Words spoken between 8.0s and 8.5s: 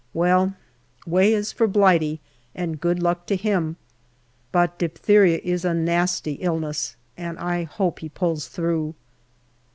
pulls